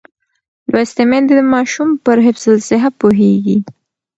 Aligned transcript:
لوستې 0.71 1.03
میندې 1.09 1.33
د 1.37 1.41
ماشوم 1.53 1.89
پر 2.05 2.17
حفظ 2.25 2.43
الصحه 2.55 2.89
پوهېږي. 2.99 3.57